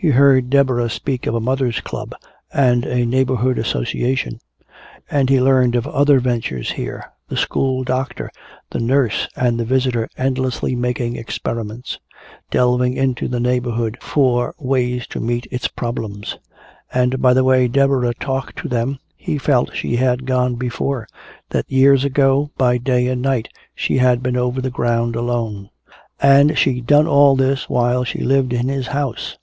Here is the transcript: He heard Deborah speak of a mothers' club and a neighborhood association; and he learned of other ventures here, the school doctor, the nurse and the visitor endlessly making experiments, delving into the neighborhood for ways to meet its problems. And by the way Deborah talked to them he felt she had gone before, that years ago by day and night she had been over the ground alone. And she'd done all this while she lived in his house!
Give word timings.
He 0.00 0.10
heard 0.10 0.48
Deborah 0.48 0.88
speak 0.90 1.26
of 1.26 1.34
a 1.34 1.40
mothers' 1.40 1.80
club 1.80 2.14
and 2.52 2.84
a 2.86 3.04
neighborhood 3.04 3.58
association; 3.58 4.38
and 5.10 5.28
he 5.28 5.40
learned 5.40 5.74
of 5.74 5.88
other 5.88 6.20
ventures 6.20 6.70
here, 6.70 7.04
the 7.26 7.36
school 7.36 7.82
doctor, 7.82 8.30
the 8.70 8.78
nurse 8.78 9.26
and 9.34 9.58
the 9.58 9.64
visitor 9.64 10.08
endlessly 10.16 10.76
making 10.76 11.16
experiments, 11.16 11.98
delving 12.48 12.94
into 12.94 13.26
the 13.26 13.40
neighborhood 13.40 13.98
for 14.00 14.54
ways 14.56 15.04
to 15.08 15.18
meet 15.18 15.48
its 15.50 15.66
problems. 15.66 16.38
And 16.94 17.20
by 17.20 17.34
the 17.34 17.42
way 17.42 17.66
Deborah 17.66 18.14
talked 18.14 18.54
to 18.58 18.68
them 18.68 19.00
he 19.16 19.36
felt 19.36 19.74
she 19.74 19.96
had 19.96 20.26
gone 20.26 20.54
before, 20.54 21.08
that 21.50 21.68
years 21.68 22.04
ago 22.04 22.52
by 22.56 22.78
day 22.78 23.08
and 23.08 23.20
night 23.20 23.48
she 23.74 23.98
had 23.98 24.22
been 24.22 24.36
over 24.36 24.60
the 24.60 24.70
ground 24.70 25.16
alone. 25.16 25.70
And 26.22 26.56
she'd 26.56 26.86
done 26.86 27.08
all 27.08 27.34
this 27.34 27.68
while 27.68 28.04
she 28.04 28.20
lived 28.20 28.52
in 28.52 28.68
his 28.68 28.86
house! 28.86 29.36